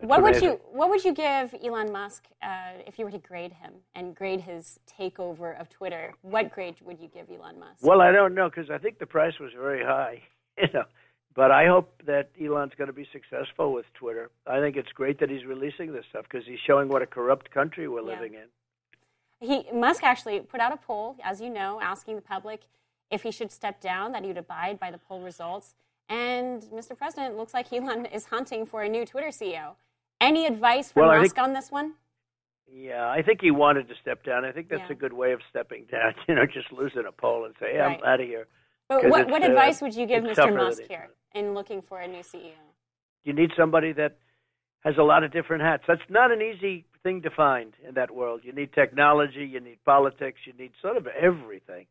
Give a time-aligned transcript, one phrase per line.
[0.00, 3.52] what would you What would you give Elon Musk uh, if you were to grade
[3.52, 6.14] him and grade his takeover of Twitter?
[6.22, 7.82] What grade would you give Elon Musk?
[7.82, 10.22] Well, I don't know because I think the price was very high,
[10.58, 10.84] you know.
[11.34, 14.30] But I hope that Elon's going to be successful with Twitter.
[14.46, 17.50] I think it's great that he's releasing this stuff because he's showing what a corrupt
[17.50, 18.14] country we're Yeah.
[18.20, 18.48] living in.
[19.40, 22.60] He Musk actually put out a poll, as you know, asking the public
[23.10, 25.74] if he should step down, that he would abide by the poll results.
[26.12, 26.96] And Mr.
[26.96, 29.76] President, looks like Elon is hunting for a new Twitter CEO.
[30.20, 31.94] Any advice from Well, Musk think- on this one?
[32.74, 34.44] Yeah, I think he wanted to step down.
[34.44, 34.92] I think that's Yeah.
[34.92, 36.14] a good way of stepping down.
[36.28, 37.98] You know, just losing a poll and say, hey, Right.
[37.98, 38.46] "I'm out of here."
[38.88, 40.54] But what, what uh, advice would you give Mr.
[40.54, 42.52] Musk here in looking for a new CEO?
[43.24, 44.16] You need somebody that
[44.84, 45.84] has a lot of different hats.
[45.86, 48.40] That's not an easy thing to find in that world.
[48.44, 51.86] You need technology, you need politics, you need sort of everything,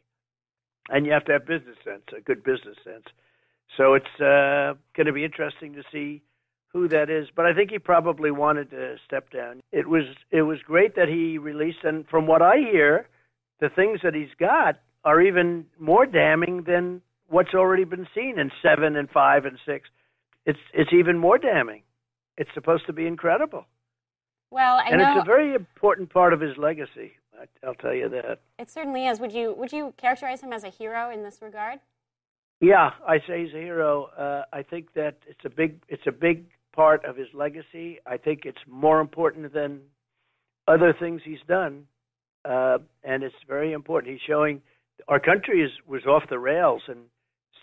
[0.90, 3.06] and you have to have business sense, a good business sense.
[3.78, 6.22] So it's uh, going to be interesting to see
[6.74, 7.28] who that is.
[7.36, 9.62] But I think he probably wanted to step down.
[9.72, 13.08] It was it was great that he released, and from what I hear,
[13.60, 18.52] the things that he's got are even more damning than what's already been seen in
[18.62, 19.90] seven and five and six.
[20.46, 21.84] It's it's even more damning.
[22.38, 23.66] It's supposed to be incredible,
[24.50, 27.12] Well, I and know it's a very important part of his legacy.
[27.40, 28.40] I, I'll tell you that.
[28.58, 29.20] it certainly is.
[29.20, 31.80] Would you would you characterize him as a hero in this regard?
[32.62, 34.06] Yeah, I say he's a hero.
[34.18, 38.00] Uh, I think that it's a big it's a big part of his legacy.
[38.06, 39.82] I think it's more important than
[40.68, 41.88] other things he's done,
[42.46, 44.14] uh, and it's very important.
[44.14, 44.62] He's showing
[45.08, 47.06] our country is was off the rails and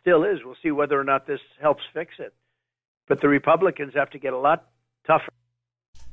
[0.01, 0.41] still is.
[0.45, 2.35] We'll see whether or not this helps fix it.
[3.07, 4.67] But the Republicans have to get a lot
[5.07, 5.31] tougher.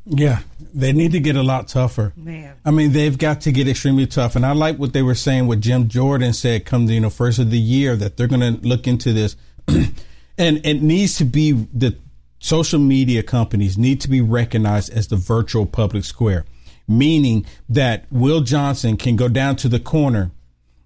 [0.05, 0.39] Yeah,
[0.73, 2.13] they need to get a lot tougher.
[2.15, 2.55] Man.
[2.63, 4.35] I mean, they've got to get extremely tough.
[4.35, 7.09] And I like what they were saying, what Jim Jordan said come the you know
[7.09, 9.35] first of the year that they're going to look into this,
[9.67, 11.97] and it needs to be the
[12.39, 16.45] social media companies need to be recognized as the virtual public square,
[16.87, 20.31] meaning that Will Johnson can go down to the corner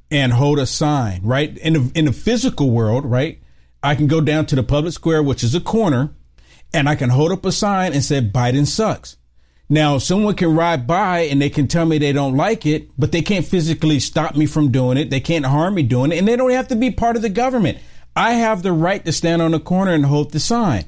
[0.10, 1.58] and hold a sign, right?
[1.58, 3.42] In the, in the physical world, right?
[3.84, 6.12] I can go down to the public square, which is a corner,
[6.74, 9.18] and I can hold up a sign and say Biden sucks.
[9.72, 13.12] Now, someone can ride by and they can tell me they don't like it, but
[13.12, 15.12] they can't physically stop me from doing it.
[15.12, 17.30] They can't harm me doing it, and they don't have to be part of the
[17.30, 17.78] government.
[18.16, 20.86] I have the right to stand on the corner and hold the sign.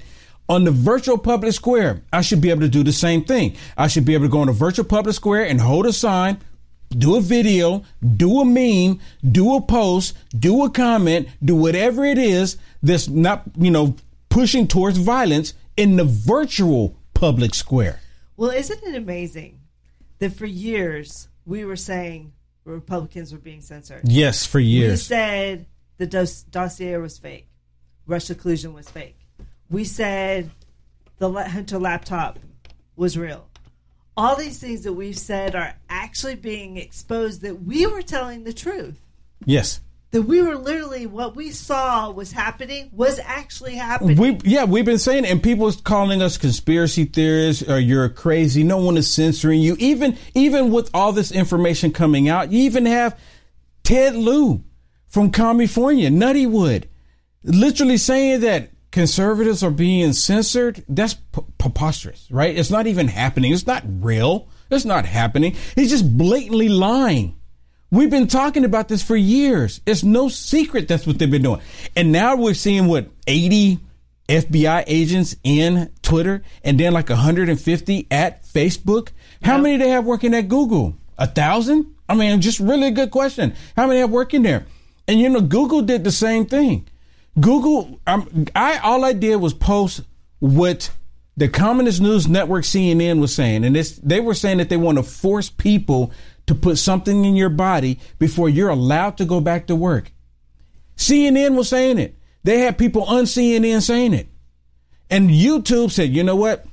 [0.50, 3.56] On the virtual public square, I should be able to do the same thing.
[3.78, 6.40] I should be able to go on a virtual public square and hold a sign,
[6.90, 7.84] do a video,
[8.18, 9.00] do a meme,
[9.32, 13.96] do a post, do a comment, do whatever it is that's not, you know,
[14.30, 18.01] pushing towards violence in the virtual public square.
[18.42, 19.60] Well, isn't it amazing
[20.18, 22.34] that for years we were saying
[22.66, 24.02] Republicans were being censored?
[24.04, 24.94] Yes, for years.
[24.94, 25.68] We said
[26.00, 27.48] the dos- dossier was fake,
[28.08, 29.20] Russia collusion was fake.
[29.70, 30.50] We said
[31.20, 32.40] the Hunter laptop
[32.96, 33.48] was real.
[34.18, 38.54] All these things that we've said are actually being exposed that we were telling the
[38.54, 39.00] truth.
[39.46, 39.82] Yes.
[40.12, 44.18] That we were literally what we saw was happening was actually happening.
[44.18, 48.64] We yeah, we've been saying, and people calling us conspiracy theorists or you're crazy.
[48.64, 49.78] No one is censoring you.
[49.80, 53.18] Even even with all this information coming out, you even have
[53.84, 54.64] Ted Lieu
[55.08, 56.86] from California, Nuttywood,
[57.44, 60.84] literally saying that conservatives are being censored.
[60.90, 62.58] That's p- preposterous, right?
[62.58, 63.54] It's not even happening.
[63.54, 64.50] It's not real.
[64.70, 65.56] It's not happening.
[65.76, 67.38] He's just blatantly lying.
[67.94, 69.82] We've been talking about this for years.
[69.86, 71.60] It's no secret that's what they've been doing.
[71.94, 73.80] And now we're seeing what 80
[74.30, 79.10] FBI agents in Twitter and then like 150 at Facebook.
[79.44, 80.96] How many they have working at Google?
[81.18, 81.94] A thousand?
[82.08, 83.56] I mean, just really a good question.
[83.76, 84.66] How many have working there?
[85.06, 86.88] And you know, Google did the same thing.
[87.42, 90.02] Google, um, I all I did was post
[90.40, 90.92] what
[91.36, 94.98] the Communist News Network CNN was saying, and this they were saying that they want
[94.98, 96.12] to force people
[96.48, 100.12] to put something in your body before you're allowed to go back to work.
[100.98, 102.16] CNN was saying it.
[102.44, 104.28] They had people on CNN saying it.
[105.10, 106.66] And YouTube said, you know what?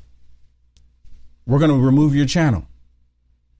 [1.46, 2.66] We're going to remove your channel.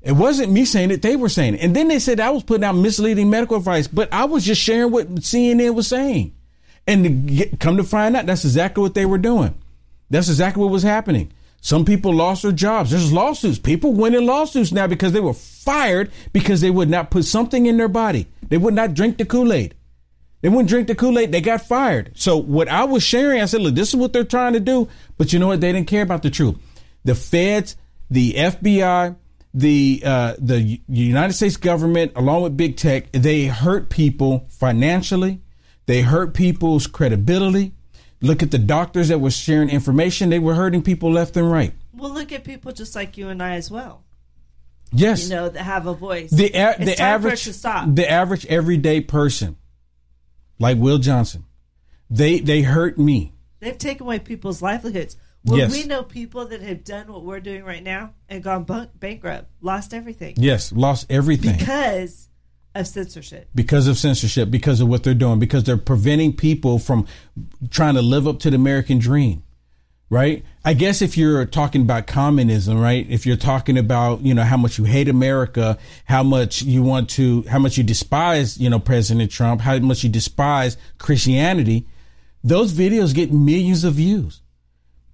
[0.00, 1.60] It wasn't me saying it, they were saying it.
[1.60, 4.60] And then they said I was putting out misleading medical advice, but I was just
[4.60, 6.34] sharing what CNN was saying.
[6.86, 9.54] And to get, come to find out, that's exactly what they were doing.
[10.08, 11.32] That's exactly what was happening.
[11.60, 12.90] Some people lost their jobs.
[12.90, 13.58] There's lawsuits.
[13.58, 17.76] People winning lawsuits now because they were fired because they would not put something in
[17.76, 18.26] their body.
[18.48, 19.74] They would not drink the Kool Aid.
[20.40, 21.32] They wouldn't drink the Kool Aid.
[21.32, 22.12] They got fired.
[22.14, 24.88] So what I was sharing, I said, look, this is what they're trying to do.
[25.16, 25.60] But you know what?
[25.60, 26.56] They didn't care about the truth.
[27.04, 27.76] The feds,
[28.08, 29.16] the FBI,
[29.52, 35.40] the uh, the United States government, along with big tech, they hurt people financially.
[35.86, 37.72] They hurt people's credibility.
[38.20, 40.30] Look at the doctors that were sharing information.
[40.30, 41.72] They were hurting people left and right.
[41.92, 44.04] Well, look at people just like you and I as well.
[44.92, 45.24] Yes.
[45.28, 46.30] You know that have a voice.
[46.30, 47.94] the a- It's the time for it average to stop.
[47.94, 49.56] the average everyday person,
[50.58, 51.44] like Will Johnson,
[52.10, 53.34] they they hurt me.
[53.60, 55.16] They've taken away people's livelihoods.
[55.44, 55.72] When Yes.
[55.72, 58.66] we know people that have done what we're doing right now and gone
[58.98, 62.27] bankrupt, lost everything Yes, lost everything because
[62.78, 63.48] of censorship.
[63.54, 67.06] because of censorship, because of what they're doing, because they're preventing people from
[67.70, 69.42] trying to live up to the American dream.
[70.10, 70.42] Right?
[70.64, 73.06] I guess if you're talking about communism, right?
[73.10, 75.76] If you're talking about, you know, how much you hate America,
[76.06, 80.02] how much you want to, how much you despise, you know, President Trump, how much
[80.02, 81.86] you despise Christianity,
[82.42, 84.40] those videos get millions of views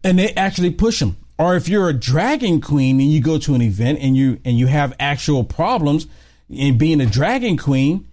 [0.04, 1.16] and they actually push them.
[1.38, 4.56] Or if you're a dragon queen and you go to an event and you and
[4.56, 6.06] you have actual problems
[6.54, 8.06] in being a dragon queen,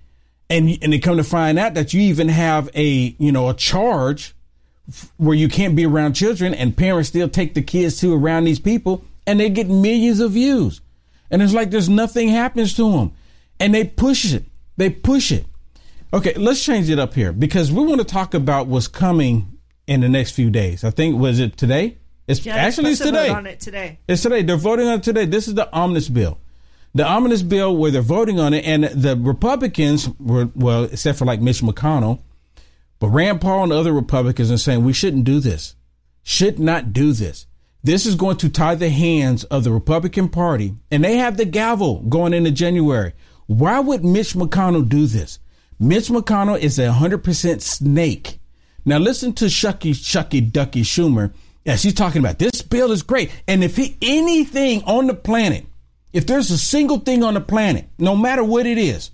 [0.50, 3.54] and and they come to find out that you even have a you know a
[3.54, 4.34] charge
[4.90, 8.44] f- where you can't be around children, and parents still take the kids to around
[8.46, 10.82] these people, and they get millions of views,
[11.30, 13.14] and it's like there's nothing happens to them,
[13.60, 14.44] and they push it,
[14.78, 15.46] they push it.
[16.14, 19.58] Okay, let's change it up here because we want to talk about what's coming
[19.88, 20.84] in the next few days.
[20.84, 21.98] I think was it today?
[22.28, 23.52] It's Yeah, actually it's supposed to vote today.
[23.52, 24.00] it today.
[24.10, 24.42] It's today.
[24.44, 25.26] They're voting on it today.
[25.26, 26.38] This is the omnibus bill.
[26.94, 31.26] The omnibus bill where they're voting on it, and the Republicans were well, except for
[31.26, 32.20] like Mitch McConnell,
[33.00, 35.76] but Rand Paul and other Republicans are saying we shouldn't do this.
[36.24, 37.48] Should not do this.
[37.84, 41.46] This is going to tie the hands of the Republican Party, and they have the
[41.46, 43.14] gavel going into January.
[43.48, 45.40] Why would Mitch McConnell do this?
[45.80, 48.40] Mitch McConnell is a 100% snake.
[48.86, 51.34] Now listen to Shucky Shucky Ducky Schumer
[51.66, 53.32] as he's talking about this bill is great.
[53.48, 55.66] And if he, anything on the planet,
[56.14, 59.12] if there's a single thing on the planet, no matter what it is,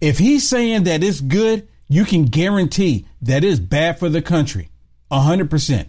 [0.00, 4.70] if he's saying that it's good, you can guarantee that it's bad for the country.
[5.10, 5.88] 100%.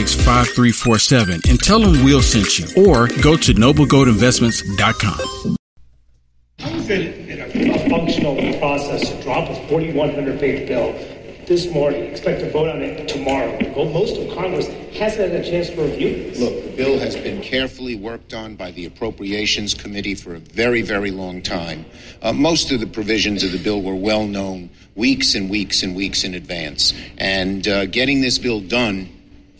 [0.01, 5.55] 877-646-5347 and tell them we'll send you or go to noblegoldinvestments.com.
[6.59, 10.93] How is it in a, a functional process to drop a 4,100 page bill
[11.47, 13.57] this morning, expect to vote on it tomorrow?
[13.91, 16.39] Most of Congress hasn't had a chance to review this.
[16.39, 20.81] Look, the bill has been carefully worked on by the Appropriations Committee for a very,
[20.81, 21.85] very long time.
[22.21, 25.95] Uh, most of the provisions of the bill were well known weeks and weeks and
[25.95, 26.93] weeks in advance.
[27.17, 29.09] And uh, getting this bill done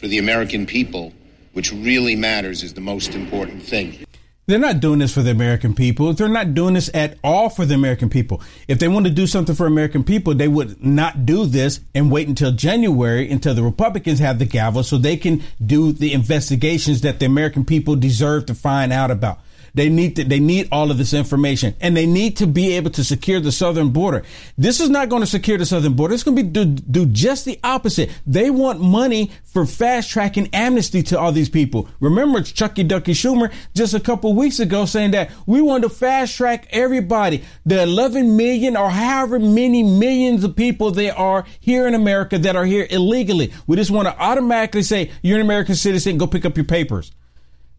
[0.01, 1.13] for the American people,
[1.53, 4.03] which really matters, is the most important thing.
[4.47, 6.11] They're not doing this for the American people.
[6.13, 8.41] They're not doing this at all for the American people.
[8.67, 12.11] If they want to do something for American people, they would not do this and
[12.11, 17.01] wait until January until the Republicans have the gavel so they can do the investigations
[17.01, 19.39] that the American people deserve to find out about.
[19.73, 22.91] They need to, they need all of this information and they need to be able
[22.91, 24.23] to secure the southern border.
[24.57, 26.13] This is not going to secure the southern border.
[26.13, 28.09] It's going to be do, do just the opposite.
[28.25, 31.87] They want money for fast tracking amnesty to all these people.
[31.99, 36.35] Remember Chucky Ducky Schumer just a couple weeks ago saying that we want to fast
[36.35, 37.43] track everybody.
[37.65, 42.55] The 11 million or however many millions of people there are here in America that
[42.55, 43.53] are here illegally.
[43.67, 47.11] We just want to automatically say you're an American citizen, go pick up your papers.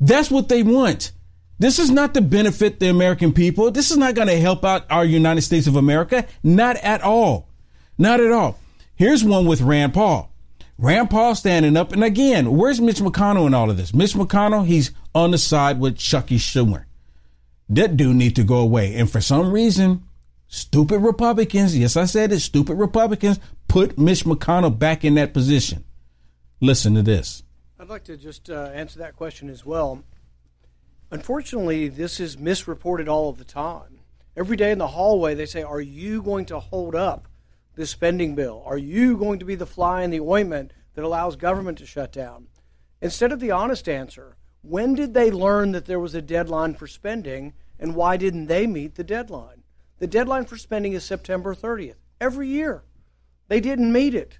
[0.00, 1.12] That's what they want.
[1.58, 3.70] This is not to benefit the American people.
[3.70, 6.26] This is not going to help out our United States of America.
[6.42, 7.48] Not at all.
[7.98, 8.58] Not at all.
[8.94, 10.32] Here's one with Rand Paul.
[10.78, 11.92] Rand Paul standing up.
[11.92, 13.94] And again, where's Mitch McConnell in all of this?
[13.94, 16.86] Mitch McConnell, he's on the side with Chucky Schumer.
[17.68, 18.94] That dude need to go away.
[18.96, 20.02] And for some reason,
[20.48, 25.84] stupid Republicans, yes, I said it, stupid Republicans put Mitch McConnell back in that position.
[26.60, 27.42] Listen to this.
[27.78, 30.04] I'd like to just uh, answer that question as well.
[31.12, 34.00] Unfortunately, this is misreported all of the time.
[34.34, 37.28] Every day in the hallway, they say, Are you going to hold up
[37.74, 38.62] this spending bill?
[38.64, 42.12] Are you going to be the fly in the ointment that allows government to shut
[42.12, 42.46] down?
[43.02, 46.86] Instead of the honest answer, when did they learn that there was a deadline for
[46.86, 49.64] spending and why didn't they meet the deadline?
[49.98, 51.96] The deadline for spending is September 30th.
[52.22, 52.84] Every year.
[53.48, 54.38] They didn't meet it.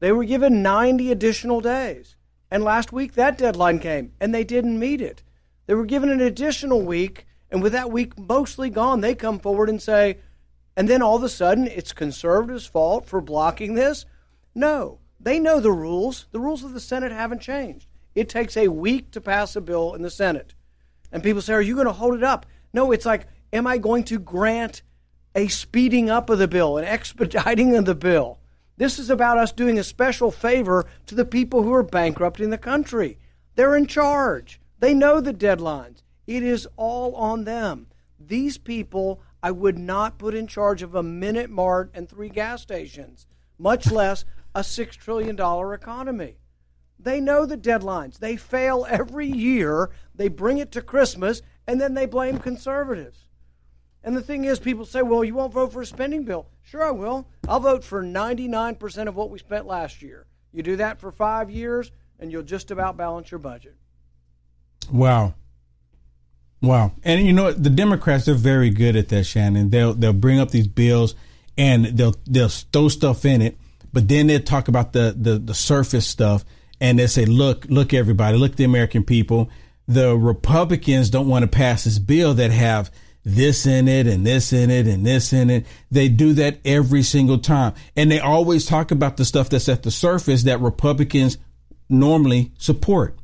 [0.00, 2.16] They were given 90 additional days.
[2.50, 5.22] And last week that deadline came and they didn't meet it.
[5.70, 9.68] They were given an additional week, and with that week mostly gone, they come forward
[9.68, 10.18] and say,
[10.74, 14.04] and then all of a sudden it's conservatives' fault for blocking this?
[14.52, 14.98] No.
[15.20, 16.26] They know the rules.
[16.32, 17.86] The rules of the Senate haven't changed.
[18.16, 20.54] It takes a week to pass a bill in the Senate.
[21.12, 22.46] And people say, Are you going to hold it up?
[22.72, 24.82] No, it's like, Am I going to grant
[25.36, 28.40] a speeding up of the bill, an expediting of the bill?
[28.76, 32.58] This is about us doing a special favor to the people who are bankrupting the
[32.58, 33.18] country.
[33.54, 36.02] They're in charge, they know the deadlines.
[36.26, 37.86] It is all on them.
[38.18, 42.62] These people I would not put in charge of a minute mart and three gas
[42.62, 43.26] stations,
[43.58, 45.38] much less a $6 trillion
[45.72, 46.36] economy.
[46.98, 48.18] They know the deadlines.
[48.18, 49.90] They fail every year.
[50.14, 53.26] They bring it to Christmas, and then they blame conservatives.
[54.02, 56.48] And the thing is, people say, well, you won't vote for a spending bill.
[56.62, 57.28] Sure, I will.
[57.48, 60.26] I'll vote for 99% of what we spent last year.
[60.52, 63.76] You do that for five years, and you'll just about balance your budget.
[64.90, 65.34] Wow.
[66.62, 66.92] Wow.
[67.04, 67.52] And you know?
[67.52, 69.70] The Democrats are very good at that, Shannon.
[69.70, 71.14] They'll they'll bring up these bills
[71.56, 73.56] and they'll they'll throw stuff in it,
[73.92, 76.44] but then they'll talk about the the, the surface stuff
[76.80, 79.50] and they say, look, look, everybody, look, the American people.
[79.86, 82.90] The Republicans don't want to pass this bill that have
[83.24, 85.66] this in it and this in it and this in it.
[85.90, 87.74] They do that every single time.
[87.96, 91.38] And they always talk about the stuff that's at the surface that Republicans
[91.88, 93.18] normally support.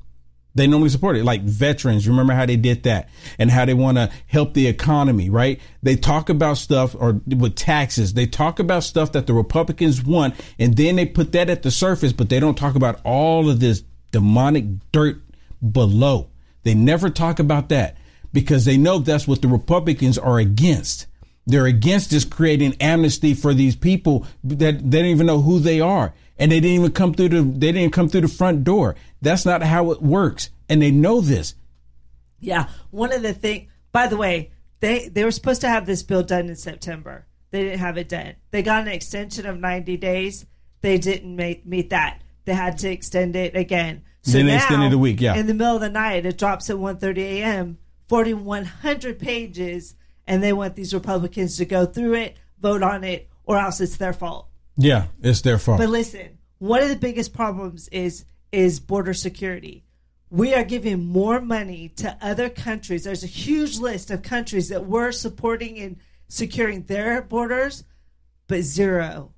[0.57, 2.09] They normally support it, like veterans.
[2.09, 5.61] Remember how they did that and how they want to help the economy, right?
[5.83, 8.15] They talk about stuff or with taxes.
[8.15, 11.71] They talk about stuff that the Republicans want, and then they put that at the
[11.71, 13.83] surface, but they don't talk about all of this
[14.13, 15.21] demonic dirt
[15.73, 16.31] below.
[16.63, 17.99] They never talk about that
[18.33, 21.07] because they know that's what the Republicans are against.
[21.47, 25.81] They're against just creating amnesty for these people that they don't even know who they
[25.83, 26.15] are.
[26.39, 28.97] And they didn't even come through the they didn't come through the front door.
[29.23, 30.51] That's not how it works.
[30.69, 31.55] And they know this.
[32.41, 32.69] Yeah.
[32.91, 34.51] One of the things by the way,
[34.81, 37.27] they they were supposed to have this bill done in September.
[37.51, 38.35] They didn't have it done.
[38.51, 40.45] They got an extension of 90 days.
[40.83, 42.21] They didn't make, meet that.
[42.45, 44.03] They had to extend it again.
[44.23, 45.37] So Then they now, extended a week, yeah.
[45.37, 47.79] In the middle of the night, it drops at 1:30 a.m.
[48.09, 49.95] 4,100 pages,
[50.27, 53.97] and they want these Republicans to go through it, vote on it, or else it's
[53.97, 54.49] their fault.
[54.77, 55.79] Yeah, it's their fault.
[55.79, 59.85] But listen, one of the biggest problems is is border security.
[60.31, 63.05] We are giving more money to other countries.
[63.05, 67.85] There's a huge list of countries that we're supporting in securing their borders,
[68.49, 69.33] but zero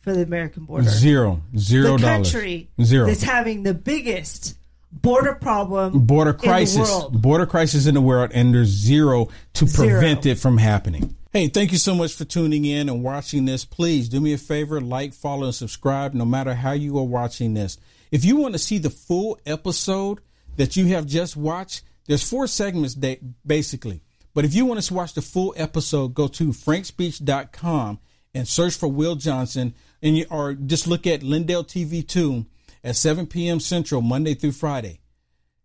[0.00, 0.88] for the American border.
[0.88, 1.40] Zero.
[1.56, 2.32] Zero the dollars.
[2.32, 3.06] country Zero.
[3.06, 4.56] that's having the biggest
[4.92, 7.20] border problem border in the crisis world.
[7.20, 9.88] border crisis in the world and there's zero to Zero.
[9.88, 13.64] prevent it from happening hey thank you so much for tuning in and watching this
[13.64, 17.54] please do me a favor like follow and subscribe no matter how you are watching
[17.54, 17.76] this
[18.12, 20.20] if you want to see the full episode
[20.56, 24.00] that you have just watched there's four segments da- basically
[24.32, 27.98] but if you want to watch the full episode go to frankspeech.com
[28.32, 32.46] and search for will johnson and you, or just look at lindell tv 2
[32.84, 33.58] at 7 p.m.
[33.58, 35.00] Central, Monday through Friday.